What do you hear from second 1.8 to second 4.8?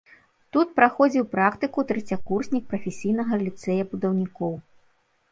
трэцякурснік прафесійнага ліцэя будаўнікоў.